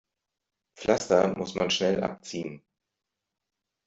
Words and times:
Pflaster 0.73 1.37
muss 1.37 1.53
man 1.53 1.69
schnell 1.69 2.01
abziehen. 2.03 2.63